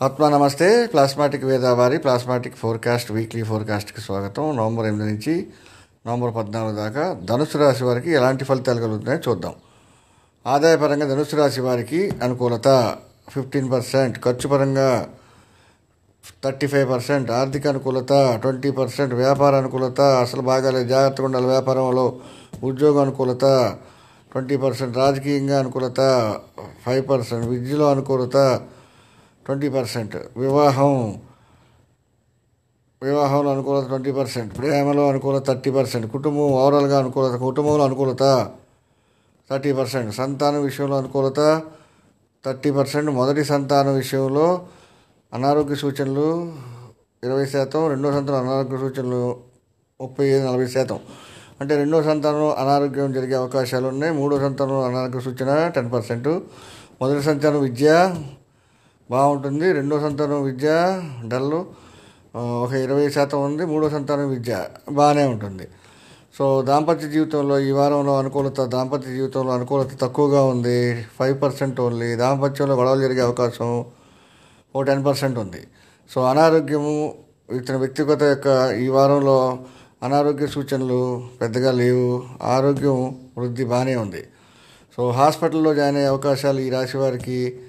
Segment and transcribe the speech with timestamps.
[0.00, 0.66] ఆత్మ నమస్తే.
[0.92, 4.44] ప్లాస్మాటిక్ వేదావారి ప్లాస్మాటిక్ ఫోర్కాస్ట్ వీక్లీ ఫోర్కాస్ట్కి స్వాగతం.
[4.56, 5.34] నవంబర్ ఎనిమిది నుంచి
[6.06, 9.54] నవంబర్ పద్నాలుగు దాకా ధనుసు రాశి వారికి ఎలాంటి ఫలితాలు కలుగుతున్నాయో చూద్దాం.
[10.46, 12.68] ఆదాయపరంగా ధనుసు రాశి వారికి అనుకూలత
[13.30, 14.88] ఫిఫ్టీన్ పర్సెంట్ ఖర్చు పరంగా
[16.44, 22.06] థర్టీ ఫైవ్ పర్సెంట్ ఆర్థిక అనుకూలత ట్వంటీ పర్సెంట్ వ్యాపార అనుకూలత అసలు బాగాలేదు జాగ్రత్తగా ఉండాలి వ్యాపారంలో
[22.64, 23.44] ఉద్యోగ అనుకూలత
[24.32, 26.00] ట్వంటీ పర్సెంట్ రాజకీయంగా అనుకూలత
[26.86, 28.38] ఫైవ్ పర్సెంట్ విద్యలో అనుకూలత
[29.46, 30.16] ట్వంటీ పర్సెంట్.
[30.36, 31.20] వివాహం
[33.02, 34.58] వివాహంలో అనుకూలత ట్వంటీ పర్సెంట్.
[34.58, 36.12] ప్రేమలో అనుకూలత థర్టీ పర్సెంట్.
[36.12, 38.50] కుటుంబం ఓవరాల్గా అనుకూలత కుటుంబంలో అనుకూలత
[39.50, 40.14] థర్టీ పర్సెంట్.
[40.14, 41.62] సంతానం విషయంలో అనుకూలత
[42.46, 43.10] థర్టీ పర్సెంట్.
[43.10, 44.66] మొదటి సంతానం విషయంలో
[45.34, 46.52] అనారోగ్య సూచనలు
[47.24, 47.88] ఇరవై శాతం.
[47.88, 49.40] రెండో సంతానం అనారోగ్య సూచనలు
[50.00, 51.00] ముప్పై ఐదు నలభై శాతం.
[51.60, 56.28] అంటే రెండో సంతానం అనారోగ్యం జరిగే అవకాశాలు ఉన్నాయి మూడో సంతానం అనారోగ్య సూచన టెన్ పర్సెంట్.
[57.00, 58.14] మొదటి సంతానం విద్య
[59.10, 59.72] బాగుంటుంది.
[59.72, 61.66] రెండో సంతానం విద్య డల్లు.
[62.36, 63.64] ఒక ఇరవై శాతం ఉంది.
[63.64, 64.64] మూడో సంతానం విద్య.
[64.92, 65.68] బాగానే ఉంటుంది.
[66.38, 71.06] సో దాంపత్య జీవితంలో ఈ వారంలో అనుకూలత దాంపత్య జీవితంలో అనుకూలత తక్కువగా ఉంది.
[71.18, 72.14] Five percent only.
[72.14, 73.84] దాంపత్యంలో గొడవలు జరిగే అవకాశం
[74.76, 75.62] ఓ టెన్ పర్సెంట్ ఉంది.
[76.10, 77.14] సో అనారోగ్యము
[77.52, 79.58] ఇతని వ్యక్తిగత యొక్క ఈ వారంలో
[80.02, 82.22] అనారోగ్య సూచనలు పెద్దగా లేవు.
[82.42, 84.24] ఆరోగ్యం వృద్ధి బాగానే ఉంది.
[84.96, 87.60] సో హాస్పిటల్లో జాయిన్ అయ్యే అవకాశాలు ఈ రాశి వారికి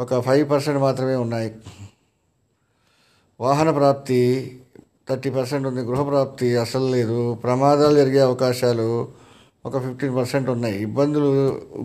[0.00, 1.54] ఒక ఫైవ్ పర్సెంట్ మాత్రమే ఉన్నాయి.
[3.40, 4.20] వాహన ప్రాప్తి
[5.08, 5.80] థర్టీ పర్సెంట్ ఉంది.
[5.80, 7.34] గృహ ప్రాప్తి అసలు లేదు.
[7.34, 9.08] ప్రమాదాలు జరిగే అవకాశాలు
[9.66, 10.82] ఒక ఫిఫ్టీన్ పర్సెంట్ ఉన్నాయి.
[10.82, 11.30] ఇబ్బందులు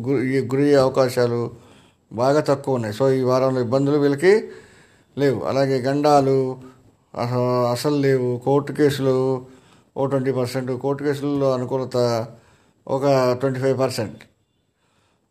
[0.08, 1.52] గురి గురయ్యే అవకాశాలు
[2.14, 2.96] బాగా తక్కువ ఉన్నాయి.
[2.96, 4.34] సో ఈ వారంలో ఇబ్బందులు వీళ్ళకి
[5.18, 5.40] లేవు.
[5.42, 6.38] అలాగే గండాలు
[7.72, 8.38] అసలు లేవు.
[8.46, 9.46] కోర్టు కేసులు
[9.98, 12.28] ఓ ట్వంటీ పర్సెంట్ కోర్టు కేసుల్లో అనుకూలత
[12.88, 13.06] ఒక
[13.40, 14.20] ట్వంటీ ఫైవ్ పర్సెంట్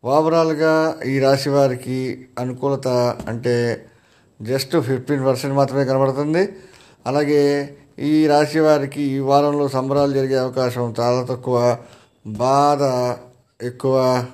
[0.03, 2.87] ఓవరాల్గా ఈ రాశి వారికి అనుకూలత
[3.27, 3.85] అంటే
[4.41, 6.49] జస్ట్ ఫిఫ్టీన్ పర్సెంట్ మాత్రమే కనబడుతుంది.
[7.07, 7.41] అలాగే
[7.99, 11.77] ఈ రాశి వారికి ఈ వారంలో సంబరాలు జరిగే అవకాశం చాలా తక్కువ
[12.27, 12.81] బాధ
[13.65, 14.25] ఎక్కువ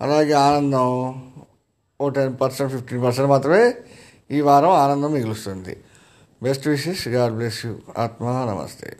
[0.00, 0.88] అలాగే ఆనందం
[2.00, 3.74] ఓ టెన్ పర్సెంట్ ఫిఫ్టీన్ పర్సెంట్ మాత్రమే
[4.30, 5.76] ఈ వారం ఆనందం మిగులుస్తుంది.
[6.42, 7.76] Best wishes God bless you.
[7.98, 8.96] ఆత్మ నమస్తే.